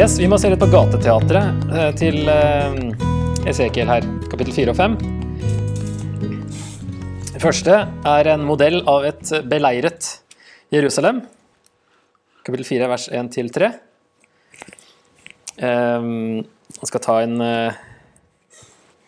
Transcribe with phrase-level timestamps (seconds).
[0.00, 2.76] Yes, vi må se litt på gateteatret eh, til eh,
[3.50, 4.94] Esekiel her, kapittel 4 og 5.
[7.34, 7.74] Det første
[8.08, 10.08] er en modell av et beleiret
[10.72, 11.18] Jerusalem.
[12.46, 13.68] Kapittel 4, vers 1 til 3.
[15.60, 17.82] Man skal ta en eh,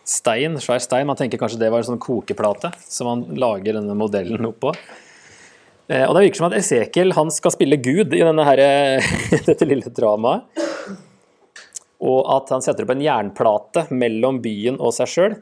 [0.05, 1.09] stein, svær stein.
[1.09, 4.75] Man tenker kanskje det var en sånn kokeplate som man lager denne modellen oppå.
[5.89, 8.63] Og Det virker som at Esekiel han skal spille Gud i her,
[9.49, 10.69] dette lille dramaet
[12.03, 15.35] og at han setter opp en jernplate mellom byen og seg sjøl.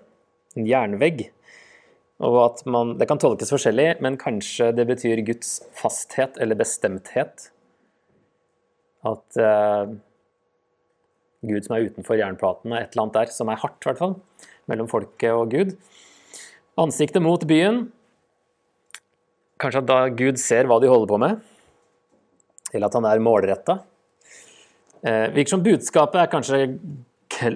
[0.59, 1.25] En jernvegg.
[2.21, 7.49] Og at man, Det kan tolkes forskjellig, men kanskje det betyr Guds fasthet eller bestemthet.
[9.01, 9.89] At uh,
[11.41, 14.01] Gud som er utenfor jernplaten, er et eller annet der som er hardt, i hvert
[14.03, 14.19] fall.
[14.69, 15.73] Mellom folket og Gud.
[16.77, 17.87] Ansiktet mot byen.
[19.61, 21.41] Kanskje at da Gud ser hva de holder på med.
[22.71, 23.81] Eller at han er målretta.
[25.01, 26.59] Eh, virker som budskapet er kanskje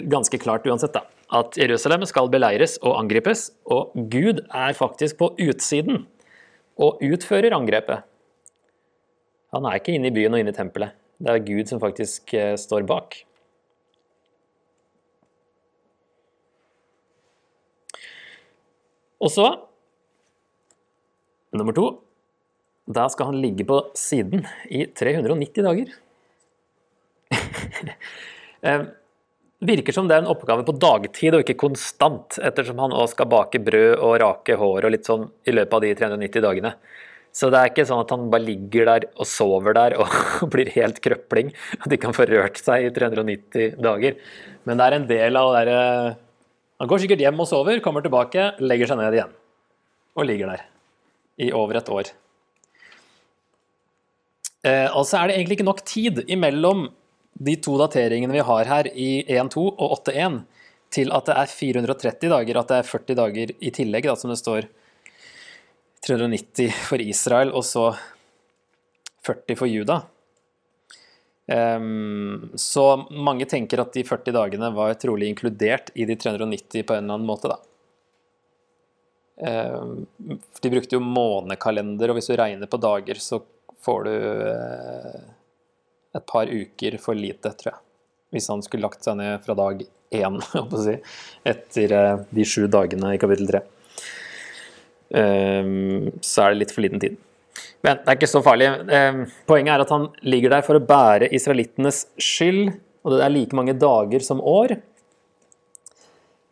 [0.10, 1.04] ganske klart uansett, da.
[1.36, 6.06] At Jerusalem skal beleires og angripes, og Gud er faktisk på utsiden
[6.82, 8.06] og utfører angrepet.
[9.54, 10.98] Han er ikke inne i byen og inne i tempelet.
[11.22, 13.22] Det er Gud som faktisk eh, står bak.
[19.22, 19.46] Og så
[21.56, 21.86] nummer to
[22.86, 25.94] Da skal han ligge på siden i 390 dager.
[28.66, 28.82] Eh,
[29.66, 33.30] virker som det er en oppgave på dagtid og ikke konstant, ettersom han også skal
[33.30, 36.72] bake brød og rake hår og litt sånn i løpet av de 390 dagene.
[37.36, 40.12] Så det er ikke sånn at han bare ligger der og sover der og
[40.54, 41.52] blir helt krøpling.
[41.82, 44.20] At de kan få rørt seg i 390 dager.
[44.64, 45.82] Men det er en del av det derre
[46.80, 49.36] Han går sikkert hjem og sover, kommer tilbake, legger seg ned igjen.
[50.16, 50.66] Og ligger der
[51.44, 52.12] i over et år.
[54.66, 56.88] Eh, altså er det egentlig ikke nok tid imellom
[57.36, 60.42] de to dateringene vi har her i 1.2 og 8.1,
[60.96, 64.32] til at det er 430 dager, at det er 40 dager i tillegg, da, som
[64.32, 64.68] det står
[66.06, 67.90] 390 for Israel, og så
[69.26, 70.02] 40 for Juda.
[71.46, 76.96] Um, så mange tenker at de 40 dagene var trolig inkludert i de 390 på
[76.96, 77.60] en eller annen måte, da.
[79.36, 80.06] Um,
[80.64, 83.44] de brukte jo månekalender, og hvis du regner på dager, så
[83.86, 85.35] får du uh,
[86.16, 87.82] et par uker for lite, tror jeg.
[88.36, 89.84] Hvis han skulle lagt seg ned fra dag
[90.16, 90.40] én,
[90.86, 90.98] si,
[91.48, 93.64] etter eh, de sju dagene i kapittel tre.
[95.16, 97.20] Um, så er det litt for liten tid.
[97.86, 98.72] Men det er ikke så farlig.
[98.90, 102.74] Um, poenget er at han ligger der for å bære israelittenes skyld,
[103.06, 104.80] og det er like mange dager som år.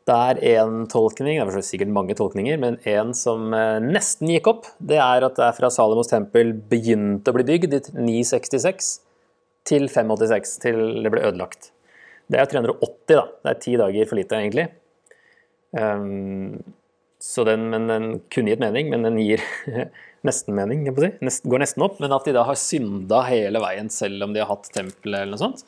[0.03, 4.49] Det er én tolkning, det er sikkert mange tolkninger, men en som uh, nesten gikk
[4.51, 8.97] opp, det er at det er fra Salomos tempel begynte å bli bygd i 966
[9.67, 11.71] til 586, til det ble ødelagt.
[12.31, 13.25] Det er 380, da.
[13.43, 14.65] Det er ti dager for lite, egentlig.
[15.73, 16.63] Um,
[17.23, 19.43] så den, men den kunne gitt mening, men den gir
[20.27, 20.85] nesten mening.
[20.87, 21.11] Si.
[21.23, 24.43] Nest, går nesten opp, men at de da har synda hele veien, selv om de
[24.43, 25.63] har hatt tempelet eller noe sånt.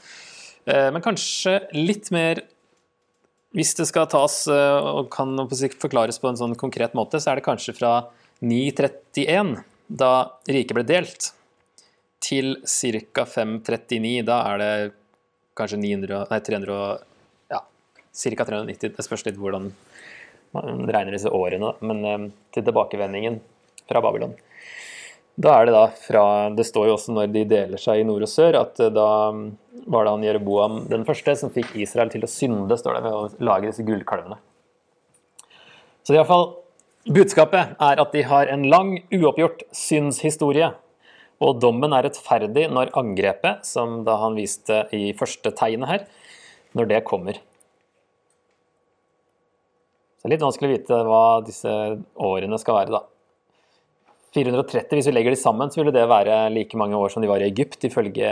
[0.67, 2.39] Uh, men kanskje litt mer
[3.55, 7.39] Hvis det skal tas uh, og kan forklares på en sånn konkret måte, så er
[7.39, 7.91] det kanskje fra
[8.43, 9.53] 931,
[9.87, 10.09] da
[10.49, 11.29] riket ble delt
[12.23, 13.25] til ca.
[13.25, 14.23] 539.
[14.27, 14.71] Da er det
[15.57, 16.79] kanskje 900, nei, 300,
[17.53, 18.47] ja, ca.
[18.51, 18.95] 390.
[18.95, 19.71] Det spørs litt hvordan
[20.55, 23.39] man regner disse årene, men eh, til tilbakevendingen
[23.89, 24.35] fra Babylon.
[25.35, 28.23] Da er det da fra Det står jo også når de deler seg i nord
[28.23, 29.07] og sør, at eh, da
[29.91, 33.17] var det han Jeroboam den første som fikk Israel til å synde, står det, ved
[33.17, 34.39] å lage disse gullkalvene.
[36.05, 36.53] Så iallfall
[37.09, 40.71] budskapet er at de har en lang, uoppgjort synshistorie
[41.43, 46.05] og dommen er rettferdig når angrepet, som da han viste i første tegnet her,
[46.75, 47.39] når det kommer.
[50.19, 51.73] Det er litt vanskelig å vite hva disse
[52.25, 53.03] årene skal være, da.
[54.35, 57.29] 430, hvis vi legger de sammen, så ville det være like mange år som de
[57.29, 58.31] var i Egypt, ifølge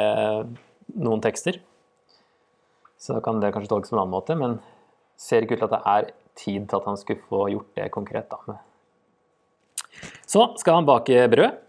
[0.99, 1.61] noen tekster.
[2.99, 4.57] Så kan det kanskje tolkes på en annen måte, men
[5.19, 6.09] ser ikke ut til at det er
[6.39, 8.31] tid til at han skulle få gjort det konkret.
[8.31, 8.57] da.
[10.27, 11.62] Så skal han bake brød.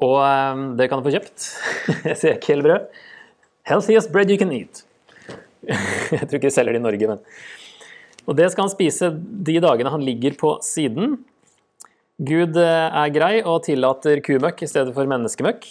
[0.00, 1.46] Og um, det kan få kjøpt
[2.14, 2.86] Esekiel-brød.
[3.68, 4.84] Healthiest bread you can eat.
[5.68, 7.20] Jeg tror ikke de selger det i Norge, men
[8.24, 9.10] Og det skal han spise
[9.48, 11.18] de dagene han ligger på siden.
[12.20, 15.68] Gud eh, er grei og tillater kumøkk i stedet for menneskemøkk.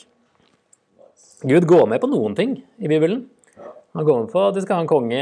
[1.50, 3.28] Gud går med på noen ting i Bibelen.
[3.98, 5.20] Han går med på at de skal ha en konge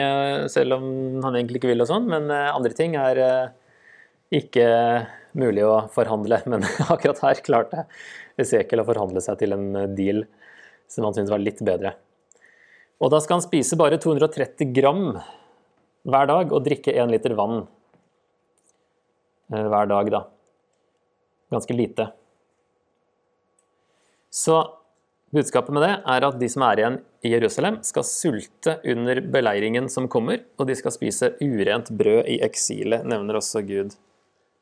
[0.51, 0.85] selv om
[1.23, 3.51] han egentlig ikke vil, og sånn, men eh, andre ting er eh,
[4.39, 4.67] ikke
[5.37, 6.41] mulig å forhandle.
[6.51, 7.85] Men akkurat her klarte
[8.37, 10.23] Esekiel å forhandle seg til en deal
[10.87, 11.95] som han syntes var litt bedre.
[13.01, 15.03] Og da skal han spise bare 230 gram
[16.07, 17.59] hver dag og drikke én liter vann
[19.51, 20.23] eh, hver dag, da.
[21.53, 22.09] Ganske lite.
[24.33, 24.57] Så
[25.33, 29.89] budskapet med det er at de som er igjen i Jerusalem, skal sulte under beleiringen
[29.91, 33.97] som kommer, og de skal spise urent brød i eksilet, nevner også Gud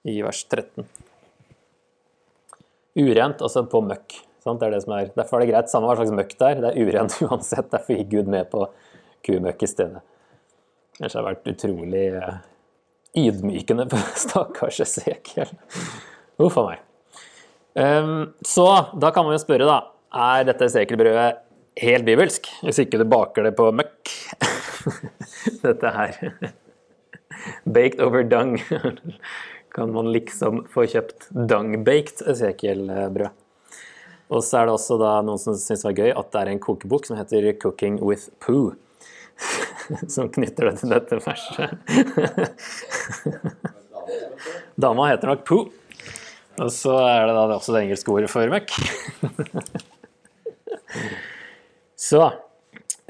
[0.08, 0.88] i vers 13.
[2.96, 4.18] Urent, altså på møkk.
[4.46, 5.08] Det er det er.
[5.16, 6.60] Derfor er det greit, samme hva slags møkk det er.
[6.62, 7.72] Det er urent uansett.
[7.72, 8.68] Derfor gikk Gud med på
[9.26, 10.04] kumøkk i stedet.
[11.00, 12.36] Ellers har det vært utrolig eh,
[13.26, 15.50] ydmykende på stakkars Esekiel.
[16.46, 16.84] Uff a meg.
[17.76, 19.80] Um, så da kan man jo spørre, da.
[20.16, 21.42] Er dette Esekiel-brødet
[21.82, 22.48] helt bibelsk?
[22.64, 24.14] Hvis ikke du baker det på møkk?
[25.66, 26.38] dette her.
[27.66, 28.56] Baked over dung.
[29.76, 33.34] Kan man liksom få kjøpt dung-baked Esekiel-brød.
[34.34, 36.52] Og så er det også da noen som syns det var gøy at det er
[36.54, 38.76] en kokebok som heter 'Cooking with Poo'.
[40.16, 41.76] som knytter det til dette verset.
[44.82, 45.68] Dama heter nok Poo.
[46.56, 48.72] Og så er det da også det engelske ordet for møkk.
[52.10, 52.32] så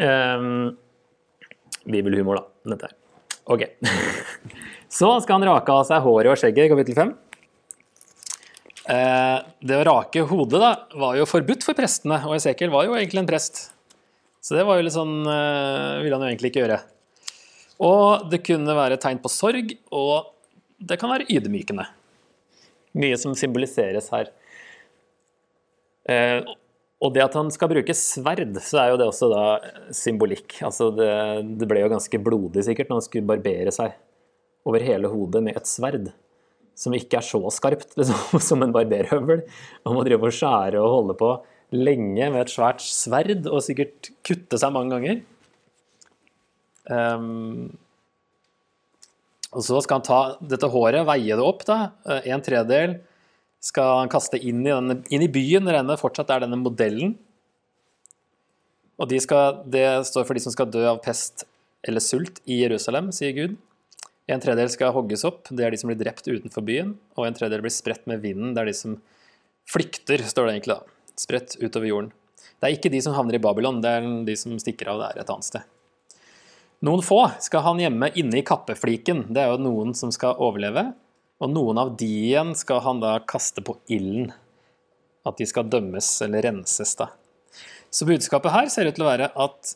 [0.02, 0.74] um,
[1.86, 2.74] Bibelhumor, da.
[2.74, 2.98] Dette her.
[3.54, 3.70] Ok.
[4.92, 7.14] Så skal han rake av seg håret og skjegget i kapittel 5.
[8.86, 10.72] Eh, det å rake hodet da,
[11.02, 13.64] var jo forbudt for prestene, og Esekiel var jo egentlig en prest.
[14.46, 16.82] Så det var jo litt sånn eh, ville han jo egentlig ikke gjøre.
[17.86, 20.30] Og det kunne være tegn på sorg, og
[20.78, 21.88] det kan være ydmykende.
[22.96, 24.30] Mye som symboliseres her.
[26.06, 26.46] Eh,
[27.02, 29.44] og det at han skal bruke sverd, så er jo det også da
[29.94, 30.60] symbolikk.
[30.64, 31.10] Altså det,
[31.58, 33.98] det ble jo ganske blodig sikkert når han skulle barbere seg
[34.66, 36.12] over hele hodet med et sverd
[36.76, 39.46] som ikke er så skarpt liksom, som en barberhøvel.
[39.86, 41.32] Man må drive og skjære og holde på
[41.76, 45.24] lenge med et svært sverd og sikkert kutte seg mange ganger.
[46.86, 47.74] Um,
[49.56, 51.78] og så skal han ta dette håret, veie det opp, da.
[52.12, 52.98] Eh, en tredjedel
[53.64, 57.16] skal han kaste inn i, denne, inn i byen, der denne fortsatt er denne modellen.
[59.00, 61.48] Og de skal, det står for de som skal dø av pest
[61.88, 63.56] eller sult i Jerusalem, sier Gud.
[64.26, 66.96] En tredjedel skal hogges opp, det er de som blir drept utenfor byen.
[67.14, 68.98] Og en tredjedel blir spredt med vinden, det er de som
[69.70, 70.96] flykter, står det egentlig da.
[71.20, 72.12] Spredt utover jorden.
[72.58, 75.22] Det er ikke de som havner i Babylon, det er de som stikker av der
[75.22, 75.66] et annet sted.
[76.86, 80.90] Noen få skal han gjemme inne i kappefliken, det er jo noen som skal overleve.
[81.44, 84.32] Og noen av de igjen skal han da kaste på ilden.
[85.28, 87.10] At de skal dømmes eller renses, da.
[87.92, 89.76] Så budskapet her ser ut til å være at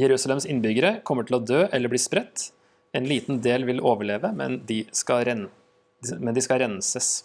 [0.00, 2.50] Jerusalems innbyggere kommer til å dø eller bli spredt,
[2.92, 5.46] en liten del vil overleve, men de skal, ren
[6.18, 7.22] men de skal renses.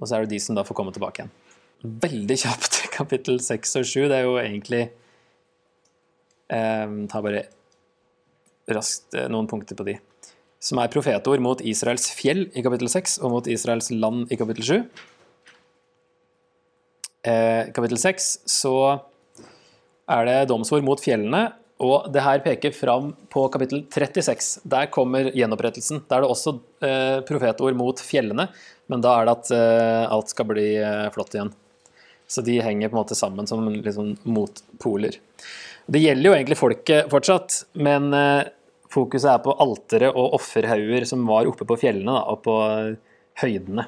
[0.00, 1.34] Og så er det de som da får komme tilbake igjen.
[2.02, 4.06] Veldig kjapt kapittel 6 og 7.
[4.10, 4.82] Det er jo egentlig
[6.48, 7.46] eh, Ta bare
[8.74, 9.98] raskt eh, noen punkter på de.
[10.64, 14.64] Som er profetord mot Israels fjell i kapittel 6 og mot Israels land i kapittel
[14.64, 14.78] 7.
[17.24, 18.76] Eh, kapittel 6 så
[20.08, 21.46] er det domsord mot fjellene
[21.84, 24.62] og det her peker fram på kapittel 36.
[24.70, 26.02] Der kommer gjenopprettelsen.
[26.08, 28.48] Da er det også eh, profetord mot fjellene,
[28.90, 31.52] men da er det at eh, alt skal bli eh, flott igjen.
[32.26, 35.18] Så de henger på en måte sammen som liksom motpoler.
[35.84, 38.08] Det gjelder jo egentlig folket fortsatt, men
[38.88, 42.54] fokuset er på altere og offerhauger som var oppe på fjellene da, og på
[43.42, 43.84] høydene.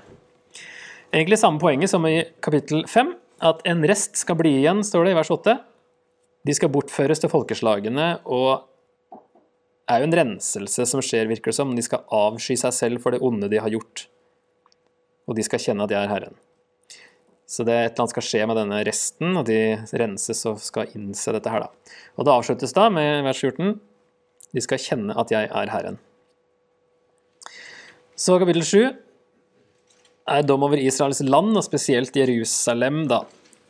[1.15, 3.15] Egentlig samme poenget som i kapittel 5,
[3.49, 5.57] at en rest skal bli igjen, står det i vers 8.
[6.47, 8.67] De skal bortføres til folkeslagene og
[9.91, 11.75] er jo en renselse som skjer, virker det som.
[11.75, 14.07] De skal avsky seg selv for det onde de har gjort.
[15.27, 16.37] Og de skal kjenne at jeg er Herren.
[17.47, 19.59] Så det et eller annet skal skje med denne resten, og de
[19.95, 21.95] renses og skal innse dette her, da.
[22.19, 23.77] Og det avsluttes da med vers 14.
[24.55, 25.99] De skal kjenne at jeg er Herren.
[28.19, 28.81] Så kapittel 7
[30.27, 33.23] er dom over Israels land, og spesielt Jerusalem, da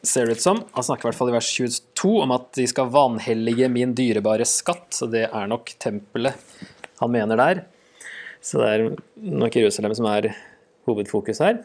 [0.06, 0.60] ser det ut som.
[0.72, 4.46] Han snakker i hvert fall i vers 22 om at de skal vanhellige min dyrebare
[4.48, 4.88] skatt.
[4.94, 6.38] Så det er nok tempelet
[7.00, 7.62] han mener der.
[8.40, 8.84] Så det er
[9.16, 10.30] nok Jerusalem som er
[10.86, 11.60] hovedfokus her.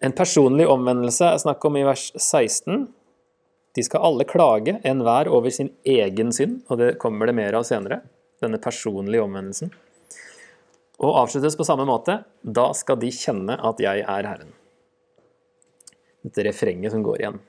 [0.00, 2.86] En personlig omvendelse er snakk om i vers 16.
[3.76, 7.68] De skal alle klage, enhver over sin egen synd, og det kommer det mer av
[7.68, 8.00] senere.
[8.40, 9.74] Denne personlige omvendelsen.
[11.00, 12.22] Og avsluttes på samme måte.
[12.42, 14.56] Da skal de kjenne at jeg er Herren
[16.26, 17.40] dette refrenget som går igjen.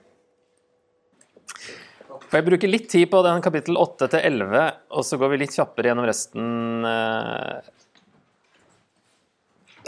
[2.31, 5.41] For jeg bruker litt tid på den kapittel 8 til 11, og så går vi
[5.41, 6.85] litt kjappere gjennom resten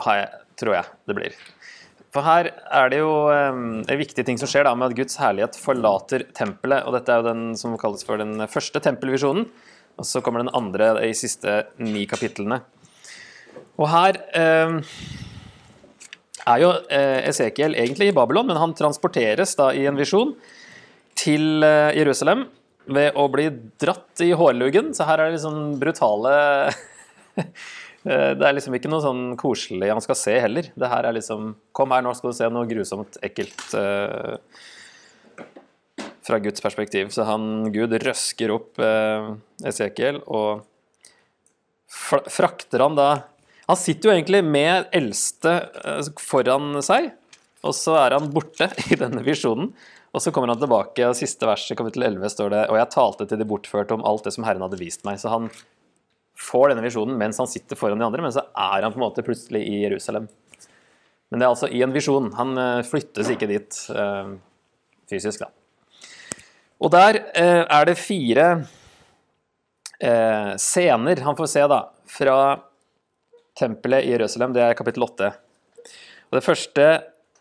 [0.03, 1.37] Har jeg, tror jeg det blir.
[2.13, 5.17] For her er det jo um, en viktig ting som skjer da, med at Guds
[5.17, 6.85] herlighet forlater tempelet.
[6.85, 9.47] og Dette er jo den som kalles for den første tempelvisjonen.
[9.97, 12.59] Og så kommer den andre i siste ni kapitlene.
[13.81, 14.19] Og her
[14.67, 14.77] um,
[16.49, 20.33] er jo Esekiel egentlig i Babylon, men han transporteres da i en visjon
[21.19, 22.47] til uh, Jerusalem
[22.93, 23.47] ved å bli
[23.79, 24.91] dratt i hårluggen.
[24.95, 26.33] Så her er det liksom brutale
[28.03, 30.65] Eh, det er liksom ikke noe sånn koselig han skal se heller.
[30.75, 33.63] Det her er liksom Kom her, nå skal du se noe grusomt ekkelt
[36.27, 37.13] fra Guds perspektiv.
[37.15, 39.33] Så han, Gud røsker opp uh,
[39.63, 40.65] Esekiel og
[41.93, 43.09] frakter han da
[43.69, 47.11] Han sitter jo egentlig med eldste uh, foran seg,
[47.63, 49.71] og så er han borte i denne visjonen.
[50.13, 52.91] Og så kommer han tilbake, og siste vers i kapittel 11 står det Og jeg
[52.93, 55.17] talte til de bortførte om alt det som Herren hadde vist meg.
[55.17, 55.47] Så han
[56.37, 59.05] får denne visjonen mens han sitter foran de andre, men så er han på en
[59.07, 60.27] måte plutselig i Jerusalem.
[61.33, 62.29] Men det er altså i en visjon.
[62.37, 64.35] Han eh, flyttes ikke dit øh,
[65.09, 65.49] fysisk, da.
[66.83, 68.47] Og der øh, er det fire
[69.97, 72.37] øh, scener han får se da, fra
[73.57, 74.53] tempelet i Jerusalem.
[74.55, 75.31] Det er kapittel 8.
[76.31, 76.87] Og det første,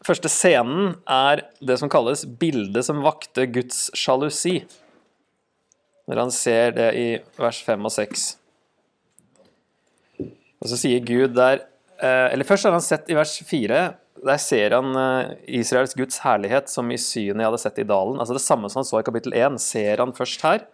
[0.05, 4.67] første scenen er det som kalles 'bildet som vakte Guds sjalusi'.
[6.09, 8.37] Når han ser det i vers 5 og 6.
[10.63, 11.63] Og så sier Gud der
[12.03, 13.95] eh, Eller først har han sett i vers 4.
[14.27, 18.21] Der ser han eh, Israels Guds herlighet som i synet jeg hadde sett i dalen.
[18.21, 20.67] Altså Det samme som han så i kapittel 1, ser han først her.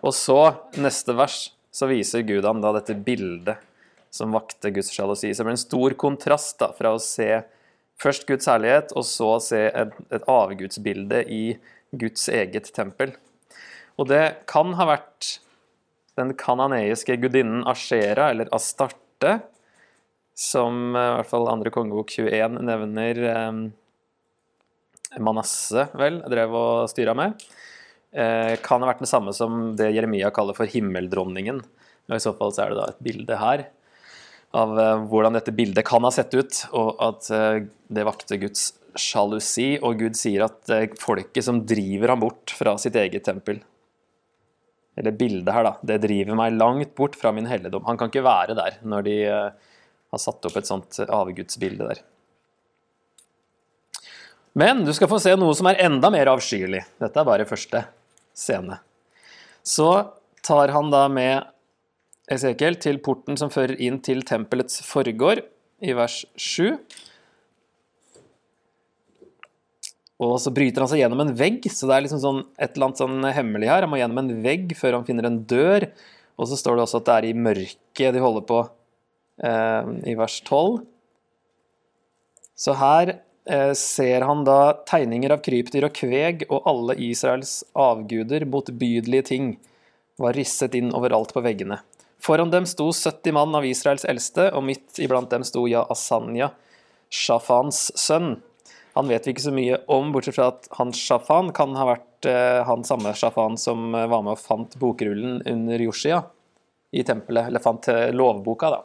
[0.00, 3.58] Og så, neste vers, så viser Gud ham da dette bildet
[4.10, 5.32] som vakte Guds sjalusi.
[5.32, 7.28] Så det blir en stor kontrast da, fra å se
[7.98, 11.42] først Guds herlighet, og så se et, et avgudsbilde i
[11.98, 13.14] Guds eget tempel.
[13.98, 15.38] Og det kan ha vært
[16.18, 19.38] den kananeiske gudinnen Ashera, eller Astarte,
[20.38, 23.62] som eh, i hvert fall andre kongebok 21 nevner eh,
[25.24, 27.42] Manasse, vel, drev og styra med,
[28.12, 31.62] eh, kan ha vært den samme som det Jeremia kaller for himmeldronningen.
[32.08, 33.66] Og I så fall så er det da et bilde her
[34.56, 38.70] av eh, hvordan dette bildet kan ha sett ut, og at eh, det vakte Guds
[38.98, 43.60] sjalusi, og Gud sier at eh, folket som driver ham bort fra sitt eget tempel,
[44.98, 47.84] eller bildet her, da, det driver meg langt bort fra min helligdom.
[47.86, 52.00] Han kan ikke være der når de har satt opp et sånt avgudsbilde der.
[54.58, 56.80] Men du skal få se noe som er enda mer avskyelig.
[56.98, 57.84] Dette er bare første
[58.34, 58.80] scene.
[59.62, 59.86] Så
[60.42, 61.46] tar han da med
[62.28, 65.44] Esekiel til porten som fører inn til tempelets forgård,
[65.78, 66.74] i vers 7.
[70.18, 72.88] Og så bryter han seg gjennom en vegg, så det er liksom sånn, et eller
[72.88, 73.86] annet sånn hemmelig her.
[73.86, 75.86] Han må gjennom en vegg før han finner en dør.
[76.38, 78.58] Og så står det også at det er i mørket de holder på,
[79.46, 80.80] eh, i vers 12.
[82.58, 88.46] Så her eh, ser han da tegninger av krypdyr og kveg, og alle Israels avguder,
[88.50, 89.52] motbydelige ting,
[90.18, 91.78] var risset inn overalt på veggene.
[92.18, 96.50] Foran dem sto 70 mann av Israels eldste, og midt iblant dem sto Asanya,
[97.08, 98.36] Shafans sønn.
[98.98, 102.26] Han vet vi ikke så mye om, bortsett fra at hans Shafan kan ha vært
[102.26, 106.24] eh, han samme Shafan som eh, var med og fant bokrullen under Yoshia
[106.90, 108.82] i tempelet, eller fant eh, lovboka, da.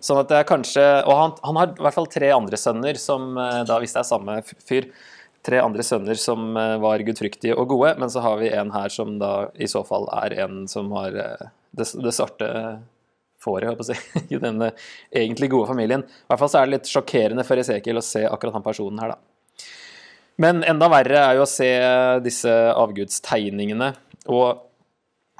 [0.00, 3.00] Sånn at det er kanskje, Og han, han, har i hvert fall tre andre sønner
[3.00, 4.86] som eh, da, hvis det er samme fyr,
[5.44, 9.14] tre andre sønner som var gudfryktige og gode, men så har vi en her som
[9.18, 11.16] da i så fall er en som har
[11.76, 12.50] det, det svarte
[13.40, 13.98] fåret, jeg på å si,
[14.34, 14.70] i denne
[15.08, 16.04] egentlig gode familien.
[16.04, 19.02] I hvert fall så er det litt sjokkerende for Esekiel å se akkurat han personen
[19.02, 19.20] her, da.
[20.40, 21.68] Men enda verre er jo å se
[22.24, 23.90] disse avgudstegningene.
[24.32, 24.62] Og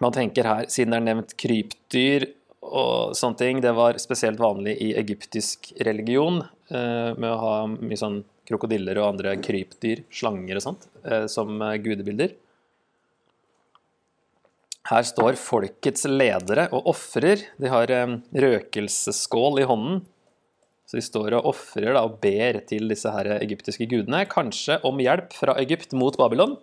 [0.05, 2.27] man tenker her, siden det er nevnt krypdyr
[2.61, 7.99] og sånne ting, det var spesielt vanlig i egyptisk religion eh, med å ha mye
[7.99, 12.37] sånn krokodiller og andre krypdyr, slanger og sånt, eh, som gudebilder.
[14.89, 17.45] Her står folkets ledere og ofrer.
[17.61, 20.01] De har eh, røkelsesskål i hånden
[20.91, 25.37] så de står og ofrer og ber til disse her egyptiske gudene, kanskje om hjelp
[25.39, 26.57] fra Egypt mot Babylon,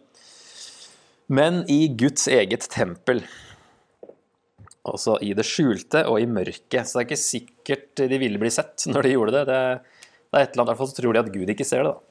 [1.32, 3.22] men i Guds eget tempel.
[4.84, 6.84] Også i det skjulte og i mørket.
[6.84, 9.46] Så det er ikke sikkert de ville bli sett når de gjorde det.
[9.48, 9.62] Det,
[10.28, 11.88] det er et eller annet, i hvert fall så tror de at Gud ikke ser
[11.88, 11.96] det.
[11.96, 12.07] da.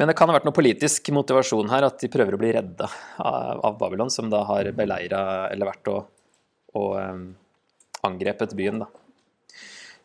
[0.00, 2.86] Men det kan ha vært noe politisk motivasjon her, at de prøver å bli redda
[3.20, 5.20] av Babylon, som da har beleira
[5.52, 6.06] eller vært og,
[6.72, 7.26] og um,
[8.08, 8.80] angrepet byen.
[8.80, 8.88] da.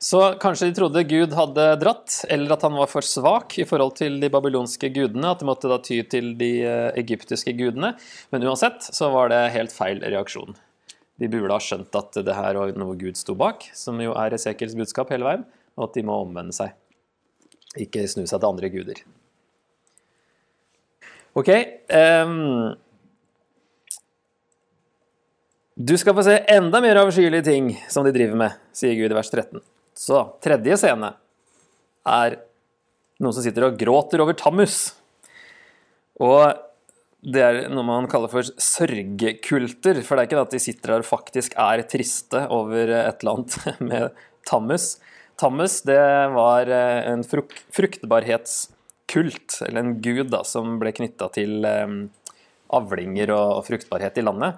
[0.03, 3.95] Så kanskje de trodde Gud hadde dratt, eller at han var for svak i forhold
[4.01, 7.95] til de babylonske gudene, at de måtte da ty til de eh, egyptiske gudene.
[8.35, 10.59] Men uansett så var det helt feil reaksjon.
[11.23, 14.35] De burde ha skjønt at det her var noe Gud sto bak, som jo er
[14.35, 16.75] Esekels budskap hele veien, og at de må omvende seg.
[17.79, 19.05] Ikke snu seg til andre guder.
[21.35, 21.49] Ok.
[21.91, 22.75] Um,
[25.75, 29.17] du skal få se enda mer avskyelige ting som de driver med, sier Gud i
[29.17, 29.59] vers 13.
[29.95, 31.11] Så tredje scene
[32.07, 32.37] er
[33.19, 34.93] noen som sitter og gråter over Tammus.
[36.23, 36.55] Og
[37.25, 39.99] det er noe man kaller for sørgekulter.
[40.05, 43.25] For det er ikke det at de sitter der og faktisk er triste over et
[43.25, 44.93] eller annet med Tammus.
[45.35, 45.99] Tammus det
[46.31, 47.57] var eh, en fruk
[49.11, 51.87] fruktbarhetskult, eller en gud da, som ble knytta til eh,
[52.73, 54.55] avlinger og fruktbarhet i landet.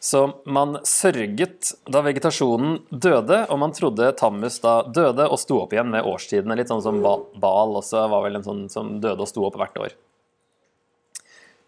[0.00, 5.72] Så man sørget da vegetasjonen døde, og man trodde Tammus da døde og sto opp
[5.72, 6.54] igjen med årstidene.
[6.54, 9.78] Litt sånn som Bal også var vel en sånn som døde og sto opp hvert
[9.78, 9.96] år.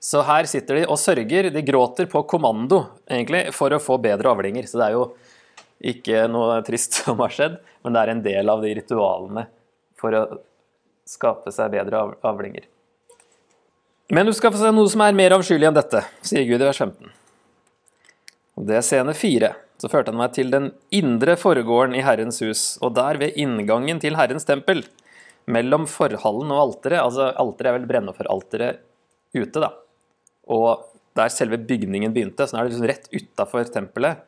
[0.01, 1.51] Så her sitter de og sørger.
[1.51, 4.65] De gråter på kommando, egentlig, for å få bedre avlinger.
[4.65, 5.11] Så det er jo
[5.91, 9.49] ikke noe trist som har skjedd, men det er en del av de ritualene
[9.99, 10.23] for å
[11.11, 12.69] skape seg bedre avlinger.
[14.11, 16.67] Men du skal få se noe som er mer avskyelig enn dette, sier Gud i
[16.67, 17.11] vers 15.
[18.59, 19.55] Og Det er scene fire.
[19.81, 24.03] Så førte han meg til den indre forgården i Herrens hus, og der ved inngangen
[24.03, 24.83] til Herrens tempel,
[25.51, 28.83] mellom forhallen og alteret, altså alteret er vel brennofferalteret
[29.33, 29.71] ute, da,
[30.53, 30.85] og
[31.17, 34.21] der selve bygningen begynte, så nå er det liksom rett utafor tempelet,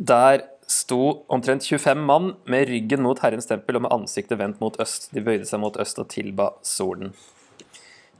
[0.00, 4.76] der sto omtrent 25 mann med ryggen mot Herrens tempel og med ansiktet vendt mot
[4.82, 5.08] øst.
[5.14, 7.10] De bøyde seg mot øst og tilba solen.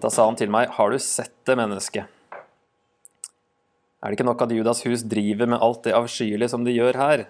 [0.02, 2.08] Da sa han til meg, har du sett det, mennesket?
[4.00, 6.98] Er det ikke nok at Judas hus driver med alt det avskyelige som de gjør
[6.98, 7.24] her?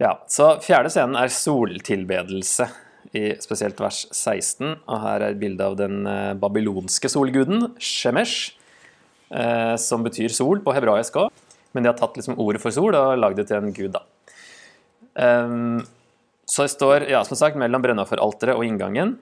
[0.00, 2.68] Ja, så Fjerde scenen er soltilbedelse,
[3.14, 4.72] i spesielt vers 16.
[4.88, 8.54] Og her er et bilde av den eh, babylonske solguden, Shemesh,
[9.30, 11.43] eh, som betyr sol på hebraisk òg.
[11.74, 14.04] Men de har tatt liksom ordet for sol og lagd det til en gud, da.
[15.14, 15.82] Um,
[16.46, 19.16] så det står ja, som sagt, mellom brennofferalteret og inngangen.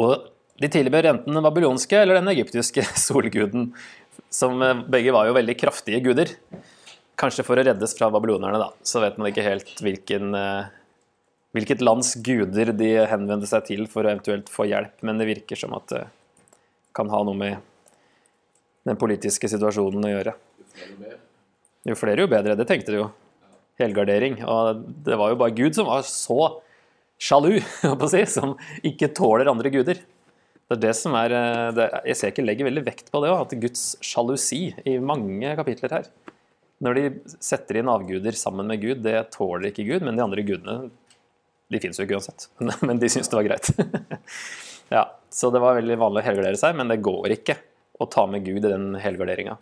[0.00, 3.72] Og de tilber enten den babylonske eller den egyptiske solguden,
[4.30, 6.30] som eh, begge var jo veldig kraftige guder.
[7.18, 8.70] Kanskje for å reddes fra babylonerne, da.
[8.86, 10.72] Så vet man ikke helt hvilken, eh,
[11.54, 15.58] hvilket lands guder de henvendte seg til for å eventuelt få hjelp, men det virker
[15.58, 16.04] som at det
[16.94, 17.70] kan ha noe med
[18.86, 20.34] den politiske situasjonen å gjøre.
[21.84, 22.56] Jo flere, jo bedre.
[22.58, 23.10] Det tenkte du jo.
[23.80, 24.38] Helgardering.
[24.48, 26.38] Og det var jo bare Gud som var så
[27.20, 27.58] sjalu,
[28.12, 28.56] si, som
[28.86, 30.00] ikke tåler andre guder.
[30.64, 31.88] Det er det som er eh, det,
[32.30, 36.08] ikke legger veldig vekt på det òg, at Guds sjalusi i mange kapitler her.
[36.84, 37.04] Når de
[37.38, 40.78] setter inn avguder sammen med Gud, det tåler ikke Gud, men de andre gudene
[41.72, 42.48] de fins jo ikke uansett.
[42.86, 43.70] Men de syns det var greit.
[44.94, 47.56] ja, Så det var veldig vanlig å helgardere seg, men det går ikke
[47.98, 49.56] å ta med Gud i den helgarderinga.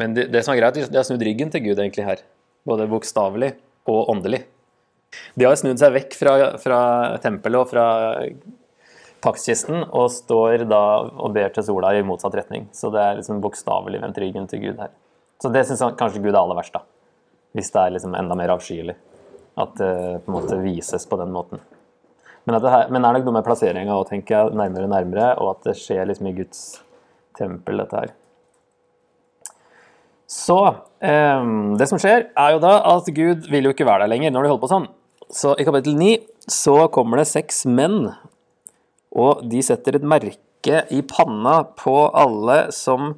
[0.00, 2.24] Men det, det, som er greit, de har snudd ryggen til Gud egentlig her.
[2.68, 3.52] Både bokstavelig
[3.90, 4.44] og åndelig.
[5.36, 6.80] De har snudd seg vekk fra, fra
[7.22, 7.86] tempelet og fra
[9.22, 12.66] paktkisten og står da og ber til sola i motsatt retning.
[12.74, 14.94] Så det er liksom bokstavelig vendt ryggen til Gud her.
[15.42, 16.84] Så det syns kanskje Gud er aller verst, da.
[17.52, 18.96] Hvis det er liksom enda mer avskyelig.
[19.60, 19.92] At det
[20.24, 21.60] på en måte vises på den måten.
[22.44, 25.28] Men, det her, men er nok noe med plasseringa òg, tenker jeg, nærmere og nærmere,
[25.38, 26.62] og at det skjer liksom i Guds
[27.38, 28.14] tempel, dette her.
[30.32, 34.14] Så um, det som skjer, er jo da at Gud vil jo ikke være der
[34.14, 34.86] lenger når de holder på sånn.
[35.32, 36.14] Så i kapittel 9
[36.52, 38.10] så kommer det seks menn
[39.12, 43.12] og de setter et merke i panna på alle som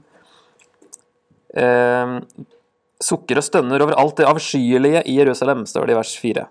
[1.55, 2.17] um,
[3.05, 6.47] sukker og stønner over alt det avskyelige i Jerusalem, står det i vers 4.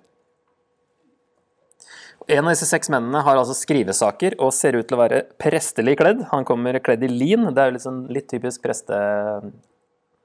[2.32, 5.98] En av disse seks mennene har altså skrivesaker og ser ut til å være prestelig
[6.00, 6.24] kledd.
[6.32, 7.50] Han kommer kledd i lin.
[7.52, 8.96] Det er jo sånn, litt typisk preste...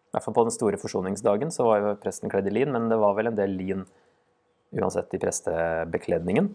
[0.09, 2.89] I hvert fall på den store forsoningsdagen så var jo presten kledd i lin, men
[2.89, 3.85] det var vel en del lin
[4.73, 6.49] uansett i prestebekledningen.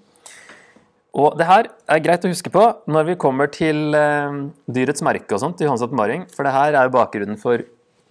[1.14, 4.40] Og det her er greit å huske på når vi kommer til eh,
[4.74, 7.62] dyrets merke og sånt i Johans åpenbaring, for det her er jo bakgrunnen for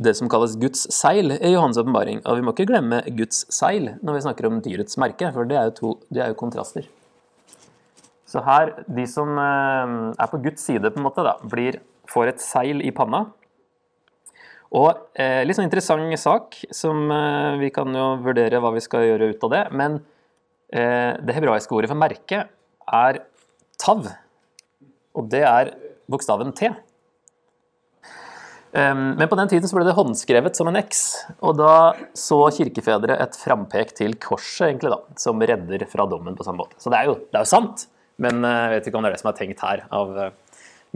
[0.03, 2.23] det som kalles Guds seil i Johans åpenbaring.
[2.23, 5.59] Og vi må ikke glemme Guds seil når vi snakker om dyrets merke, for det
[5.59, 6.87] er jo, to, det er jo kontraster.
[8.31, 12.31] Så her, de som eh, er på Guds side, på en måte, da, blir, får
[12.31, 13.27] et seil i panna.
[14.73, 19.05] Og eh, litt sånn interessant sak, som eh, vi kan jo vurdere hva vi skal
[19.05, 19.65] gjøre ut av det.
[19.77, 19.99] Men
[20.73, 22.47] eh, det hebraiske ordet for merke
[23.03, 23.21] er
[23.83, 24.09] tav.
[25.13, 25.75] Og det er
[26.11, 26.73] bokstaven T.
[28.73, 31.03] Men på den tiden så ble det håndskrevet som en X,
[31.45, 36.47] og da så kirkefedre et frampek til korset, egentlig da, som redder fra dommen på
[36.47, 36.79] samme måte.
[36.81, 37.85] Så det er jo, det er jo sant,
[38.23, 40.33] men eh, jeg vet ikke om det er det som er tenkt her av eh,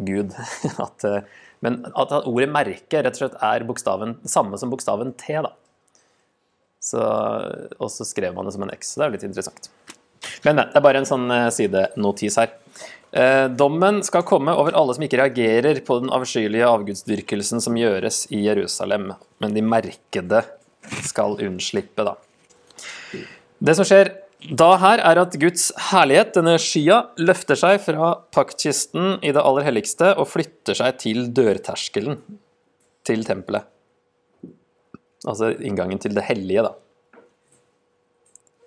[0.08, 0.32] Gud.
[0.86, 1.36] At, eh,
[1.66, 5.40] men at ordet merke rett og slett er bokstaven, samme som bokstaven T.
[5.44, 5.52] da.
[6.86, 7.02] Så,
[7.82, 8.94] og så skrev man det som en X.
[8.94, 9.70] så Det er jo litt interessant.
[10.44, 12.52] Men, men, det er bare en sånn eh, sidenotis her.
[13.16, 18.24] Eh, dommen skal komme over alle som ikke reagerer på den avskyelige avgudsdyrkelsen som gjøres
[18.34, 20.42] i Jerusalem, men de merkede
[21.06, 22.14] skal unnslippe, da.
[23.58, 24.12] Det som skjer
[24.44, 29.64] da her, er at Guds herlighet, denne skya, løfter seg fra paktkisten i det aller
[29.66, 32.20] helligste og flytter seg til dørterskelen
[33.06, 33.64] til tempelet.
[35.26, 36.74] Altså inngangen til det hellige, da.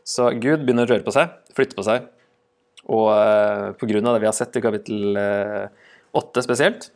[0.09, 2.07] Så Gud begynner å røre på seg, flytte på seg.
[2.89, 3.99] Og uh, pga.
[4.01, 6.87] det vi har sett i kapittel eh, 8 spesielt,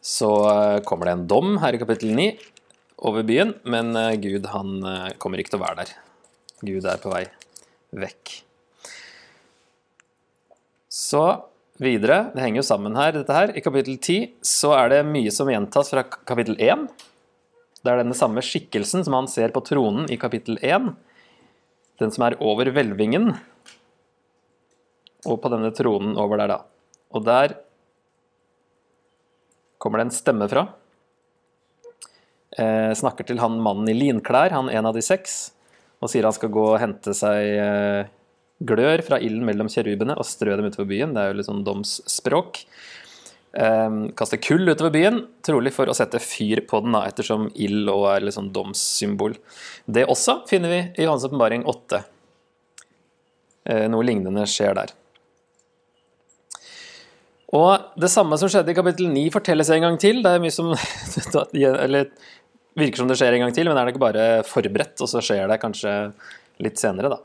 [0.00, 2.30] så uh, kommer det en dom her i kapittel 9
[3.00, 5.92] over byen, men eh, Gud han eh, kommer ikke til å være der.
[6.60, 7.24] Gud er på vei
[7.96, 8.34] vekk.
[10.90, 11.22] Så
[11.80, 13.54] videre, det henger jo sammen her, dette her.
[13.56, 16.88] I kapittel 10 så er det mye som gjentas fra kapittel 1.
[17.80, 20.92] Det er denne samme skikkelsen som han ser på tronen i kapittel 1
[22.00, 23.34] den som er over hvelvingen,
[25.28, 26.58] og på denne tronen over der, da.
[27.12, 27.58] Og der
[29.80, 30.66] kommer det en stemme fra.
[32.56, 35.52] Eh, snakker til han mannen i linklær, han en av de seks,
[36.00, 38.08] og sier han skal gå og hente seg eh,
[38.60, 41.14] glør fra ilden mellom kjerubene og strø dem utover byen.
[41.16, 42.62] Det er jo litt sånn domsspråk.
[43.50, 47.88] Um, kaste kull utover byen, trolig for å sette fyr på den, da, ettersom ild
[47.90, 49.34] og er litt sånn domssymbol.
[49.90, 52.02] Det også finner vi i Johannes åpenbaring 8.
[52.04, 54.94] Uh, eh, noe lignende skjer der.
[57.50, 60.20] Og det samme som skjedde i kapittel 9, fortelles en gang til.
[60.22, 60.70] Det er mye som
[61.58, 62.12] eller,
[62.78, 65.22] virker som det skjer en gang til, men er det ikke bare forberedt, og så
[65.24, 65.94] skjer det kanskje
[66.62, 67.20] litt senere, da.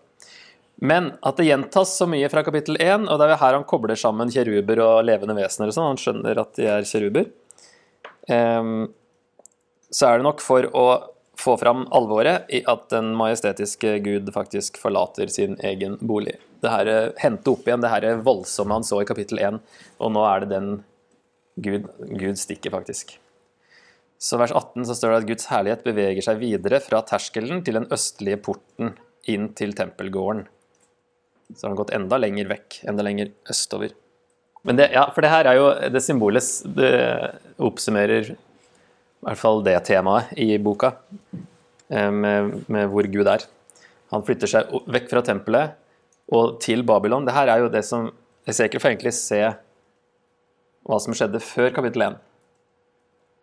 [0.75, 3.95] Men at det gjentas så mye fra kapittel 1, og det er her han kobler
[3.99, 7.29] sammen kjeruber og levende vesener og sånn, han skjønner at de er kjeruber,
[8.27, 8.87] um,
[9.93, 10.87] så er det nok for å
[11.39, 16.37] få fram alvoret i at den majestetiske Gud faktisk forlater sin egen bolig.
[16.63, 19.59] Det her eh, hente opp igjen det her voldsomme han så i kapittel 1,
[19.99, 20.69] og nå er det den
[21.55, 23.17] Gud, Gud stikker, faktisk.
[24.21, 27.79] Så vers 18 så står det at Guds herlighet beveger seg videre fra terskelen til
[27.79, 28.93] den østlige porten
[29.29, 30.45] inn til tempelgården.
[31.53, 33.93] Så har han gått enda lenger vekk, enda lenger østover.
[34.65, 36.93] Men det, ja, for det her er jo det symbolet Det
[37.61, 40.91] oppsummerer i hvert fall det temaet i boka,
[41.89, 43.45] eh, med, med hvor Gud er.
[44.13, 45.73] Han flytter seg vekk fra tempelet
[46.35, 47.25] og til Babylon.
[47.25, 48.11] Det her er jo det som
[48.45, 49.41] Esekiel får egentlig se
[50.85, 52.19] hva som skjedde før kapittel 1.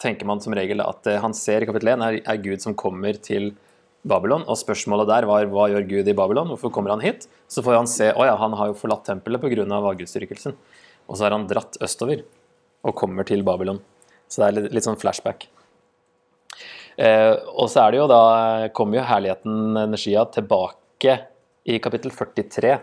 [0.02, 2.74] Tenker man som regel at det han ser i kapittel 1, er, er Gud som
[2.78, 3.68] kommer til Babylon
[4.08, 4.44] Babylon.
[4.50, 6.50] Og spørsmålet der var hva gjør Gud i Babylon?
[6.52, 7.28] Hvorfor kommer han hit?
[7.50, 9.66] Så får han se å ja, han har jo forlatt tempelet pga.
[9.78, 10.56] avgudsdyrkelsen.
[11.08, 12.24] Og så har han dratt østover
[12.82, 13.80] og kommer til Babylon.
[14.28, 15.46] Så det er litt, litt sånn flashback.
[16.96, 18.22] Eh, og så er det jo da
[18.76, 21.18] kommer jo herligheten Energia tilbake
[21.64, 22.74] i kapittel 43.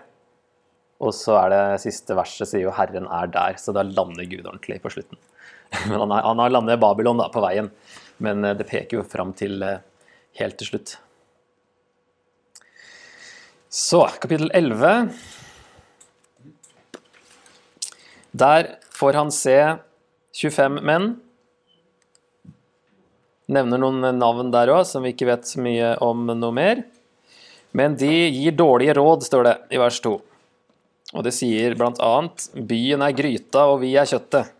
[0.99, 4.45] Og så er det siste verset sier jo 'Herren er der', så da lander Gud
[4.45, 5.17] ordentlig på slutten.
[5.89, 7.69] Men han, han har landet Babylon da, på veien,
[8.17, 9.81] men eh, det peker jo fram til eh,
[10.41, 10.95] helt til slutt.
[13.69, 15.11] Så, kapittel 11.
[18.31, 19.57] Der får han se
[20.39, 21.11] 25 menn.
[23.49, 26.83] Nevner noen navn der òg, som vi ikke vet så mye om noe mer.
[27.77, 30.15] Men de gir dårlige råd, står det i vers 2.
[31.17, 32.13] Og det sier bl.a.:
[32.53, 34.53] Byen er gryta, og vi er kjøttet.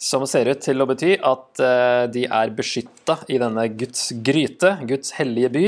[0.00, 4.74] Som ser ut til å bety at eh, de er beskytta i denne Guds gryte,
[4.88, 5.66] Guds hellige by,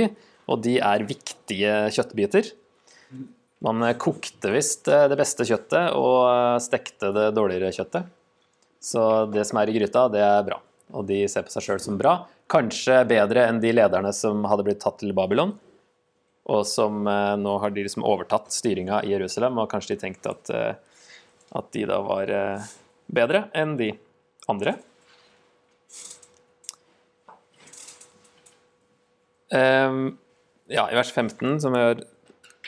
[0.51, 2.51] og de er viktige kjøttbiter.
[3.65, 8.11] Man kokte visst eh, det beste kjøttet og eh, stekte det dårligere kjøttet.
[8.83, 10.61] Så det som er i gryta, det er bra.
[10.95, 12.19] Og de ser på seg sjøl som bra.
[12.53, 15.57] Kanskje bedre enn de lederne som hadde blitt tatt til Babylon.
[16.53, 20.37] Og som eh, nå har de liksom overtatt styringa i Jerusalem, og kanskje de tenkte
[20.37, 20.53] at,
[21.57, 22.31] at de da var
[23.07, 23.95] bedre enn de
[24.51, 24.77] andre.
[29.55, 30.19] Um,
[30.67, 32.05] ja, i vers 15, som jeg har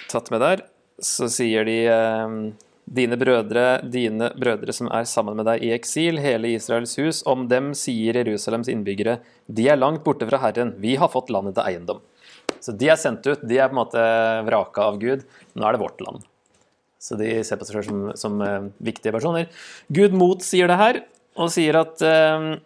[0.08, 0.64] tatt med der,
[1.02, 2.40] så sier de um,
[2.88, 7.42] Dine brødre, dine brødre som er sammen med deg i eksil, hele Israels hus, om
[7.50, 11.68] dem sier Jerusalems innbyggere, de er langt borte fra Herren, vi har fått landet til
[11.68, 12.00] eiendom.
[12.64, 14.06] Så de er sendt ut, de er på en måte
[14.48, 16.24] vraka av Gud, nå er det vårt land.
[16.98, 19.52] Så de ser på seg selv som, som uh, viktige personer.
[19.92, 21.02] Gud motsier det her,
[21.38, 22.56] og sier at uh,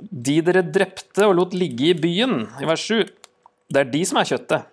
[0.00, 3.04] de dere drepte og lot ligge i byen, i vers 7,
[3.72, 4.72] det er de som er kjøttet.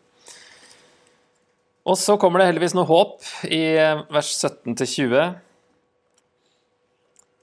[1.88, 5.16] Og så kommer det heldigvis noe håp i eh, vers 17-20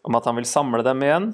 [0.08, 1.32] om at han vil samle dem igjen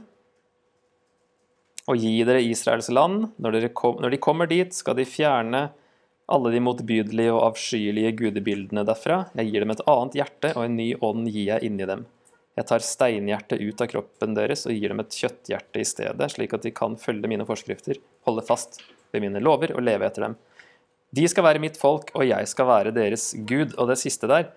[1.92, 3.28] og gi dere Israels land.
[3.44, 5.66] Når, kom, når, de kommer dit, skal de fjerne
[6.32, 9.26] alle de motbydelige og avskyelige gudebildene derfra.
[9.36, 12.06] Jeg gir dem et annet hjerte, og en ny ånd gir jeg inni dem.
[12.56, 16.54] Jeg tar steinhjertet ut av kroppen deres og gir dem et kjøtthjerte i stedet, slik
[16.56, 18.80] at de kan følge mine forskrifter, holde fast
[19.12, 20.38] ved mine lover og leve etter dem.
[21.13, 23.76] De skal være mitt folk, og jeg skal være deres Gud.
[23.78, 24.49] Og det siste der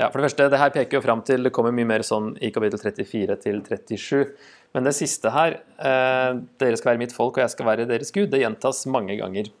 [0.00, 2.32] ja, For det første, det her peker jo fram til Det kommer mye mer sånn
[2.42, 4.32] i kapittel 34 til 37.
[4.74, 8.10] Men det siste her, eh, dere skal være mitt folk, og jeg skal være deres
[8.10, 9.52] Gud, det gjentas mange ganger.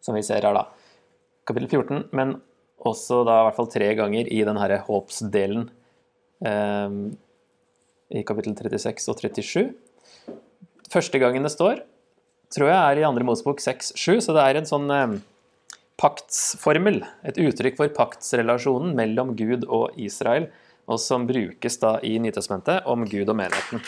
[0.00, 0.64] Som vi ser her, da.
[1.44, 2.38] Kapittel 14, men
[2.80, 5.68] også da i hvert fall tre ganger i den herre håpsdelen.
[6.48, 6.96] Eh,
[8.14, 9.74] I kapittel 36 og 37.
[10.94, 11.84] Første gangen det står
[12.52, 15.16] tror jeg er i andre Mosebok 6-7, så det er en sånn eh,
[16.00, 20.50] paktsformel, et uttrykk for paktsrelasjonen mellom Gud og Israel,
[20.90, 23.80] og som brukes da i Nytestamentet om Gud og menigheten.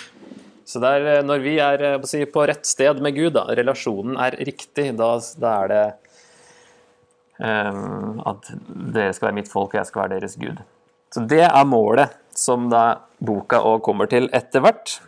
[0.67, 4.19] Så det er, eh, når vi er eh, på rett sted med Gud, da, relasjonen
[4.19, 5.85] er riktig, da, da er det
[7.39, 8.49] um, at
[8.97, 10.63] dere skal være mitt folk, og jeg skal være deres Gud.
[11.15, 14.99] Så det er målet som da boka òg kommer til etter hvert.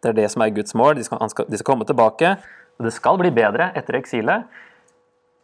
[0.00, 0.96] Det er det som er Guds mål.
[0.98, 2.34] De skal, skal, de skal komme tilbake,
[2.78, 4.48] og det skal bli bedre etter eksilet.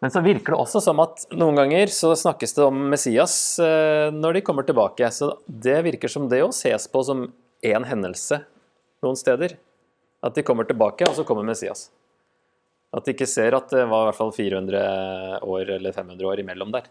[0.05, 4.09] Men så virker det også som at noen ganger så snakkes det om Messias eh,
[4.13, 5.09] når de kommer tilbake.
[5.13, 7.27] Så det virker som det å ses på som
[7.65, 8.43] én hendelse
[9.05, 9.57] noen steder.
[10.25, 11.89] At de kommer tilbake, og så kommer Messias.
[12.97, 16.45] At de ikke ser at det var i hvert fall 400 år eller 500 år
[16.45, 16.89] imellom der.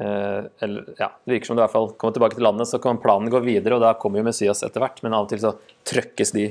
[0.00, 2.80] Eh, eller, ja, Det virker som du i hvert fall kommer tilbake til landet, så
[2.82, 5.40] kan planen gå videre, og da kommer jo Messias etter hvert, men av og til
[5.40, 5.54] så
[5.88, 6.50] trøkkes de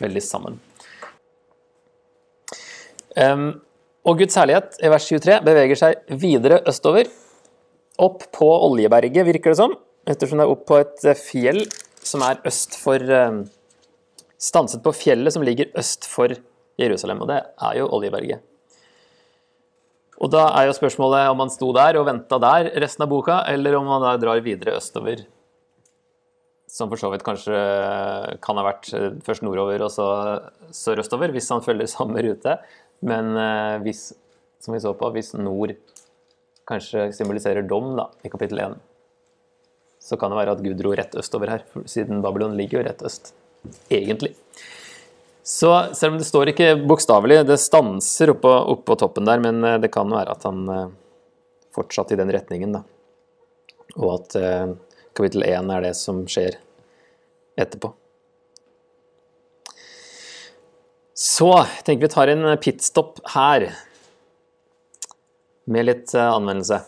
[0.00, 0.58] veldig sammen.
[3.14, 3.60] Um,
[4.04, 7.10] og Guds herlighet i vers 23 beveger seg videre østover,
[8.02, 9.76] opp på Oljeberget, virker det som,
[10.10, 11.62] ettersom det er opp på et eh, fjell
[12.04, 13.44] som er øst for um,
[14.44, 16.34] Stanset på fjellet som ligger øst for
[16.76, 18.42] Jerusalem, og det er jo Oljeberget.
[20.22, 23.40] Og da er jo spørsmålet om han sto der og venta der resten av boka,
[23.50, 25.24] eller om han da drar videre østover.
[26.70, 27.58] Som for så vidt kanskje
[28.42, 28.90] kan ha vært
[29.26, 30.08] først nordover og så
[30.74, 32.56] sørøstover, hvis han følger samme rute.
[33.04, 34.08] Men eh, hvis,
[34.62, 35.74] som vi så på, hvis nord
[36.68, 38.78] kanskje symboliserer dom da, i kapittel 1,
[40.04, 43.04] så kan det være at Gud dro rett østover her, siden Babylon ligger jo rett
[43.06, 43.32] øst,
[43.92, 44.34] egentlig.
[45.46, 49.76] Så selv om det står ikke bokstavelig, det stanser oppå, oppå toppen der, men eh,
[49.82, 50.86] det kan være at han eh,
[51.76, 52.80] fortsatte i den retningen, da.
[53.98, 54.72] Og at eh,
[55.12, 56.56] kapittel 1 er det som skjer
[57.60, 57.92] etterpå.
[61.12, 61.52] Så
[61.84, 63.68] tenker vi tar en pitstop her,
[65.68, 66.80] med litt anvendelse.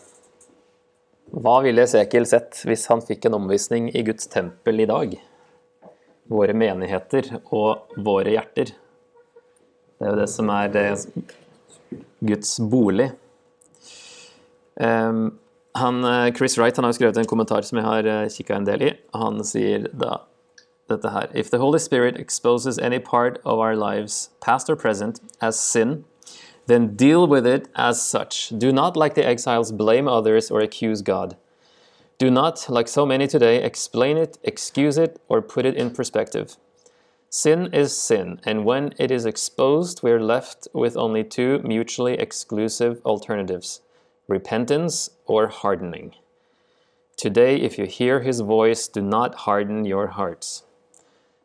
[1.33, 5.15] Hva ville Esekiel sett hvis han fikk en omvisning i Guds tempel i dag?
[6.29, 8.73] Våre menigheter og våre hjerter.
[9.97, 10.87] Det er jo det som er det,
[12.19, 13.11] Guds bolig.
[14.75, 15.39] Um,
[15.77, 18.65] han, eh, Chris Wright han har skrevet en kommentar som jeg har eh, kikka en
[18.65, 18.91] del i.
[19.13, 20.21] Han sier da
[20.89, 25.19] dette her If the Holy Spirit exposes any part of our lives, past or present,
[25.41, 26.05] as sin,
[26.67, 28.49] then deal with it as such.
[28.57, 31.35] Do not, like the exiles, blame others or accuse God.
[32.19, 36.57] Do not, like so many today, explain it, excuse it, or put it in perspective.
[37.29, 42.13] Sin is sin, and when it is exposed, we are left with only two mutually
[42.13, 43.81] exclusive alternatives
[44.27, 46.13] repentance or hardening.
[47.15, 50.63] Today, if you hear his voice, do not harden your hearts.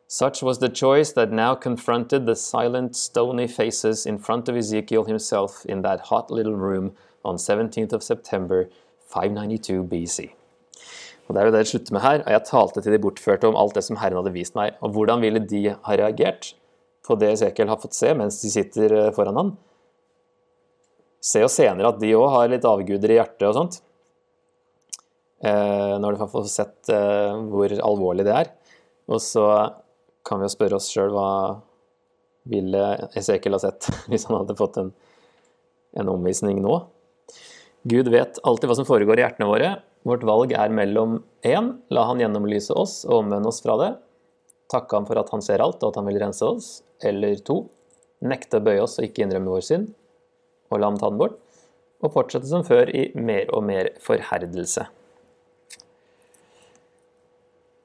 [0.07, 5.05] Such was the choice that now confronted the silent, stony faces in front of Ezekiel
[5.05, 8.69] himself in that hot little room on 17th of September
[9.07, 10.33] 592 BC.
[11.27, 12.23] Og Det er jo det det slutter med her.
[12.23, 14.75] og Jeg talte til de bortførte om alt det som Herren hadde vist meg.
[14.83, 16.53] Og hvordan ville de ha reagert
[17.03, 19.53] på det Esekiel har fått se mens de sitter eh, foran han?
[21.23, 23.79] Se jo senere at de òg har litt avguder i hjertet og sånt.
[25.43, 28.51] Eh, når du fått sett eh, hvor alvorlig det er.
[29.11, 29.47] Og så
[30.23, 31.29] kan vi jo spørre oss sjøl hva
[32.51, 32.83] ville
[33.15, 34.91] Esekiel ha sett hvis han hadde fått en,
[35.99, 36.81] en omvisning nå?
[37.87, 39.73] Gud vet alltid hva som foregår i hjertene våre.
[40.03, 43.91] Vårt valg er mellom én, la han gjennomlyse oss og omvende oss fra det,
[44.71, 46.71] takke ham for at han ser alt og at han vil rense oss,
[47.03, 47.61] eller to,
[48.23, 49.93] nekte å bøye oss og ikke innrømme vår synd,
[50.71, 51.39] og la ham ta den bort,
[52.03, 54.83] og fortsette som før i mer og mer forherdelse.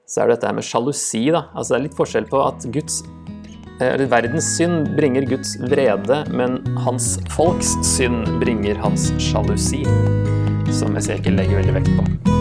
[0.08, 1.28] Så er det dette med sjalusi.
[1.30, 1.50] da.
[1.52, 3.02] Altså Det er litt forskjell på at Guds
[3.78, 9.84] eller Verdens synd bringer Guds vrede, men hans folks synd bringer hans sjalusi,
[10.72, 12.37] som Esekiel legger veldig vekt på.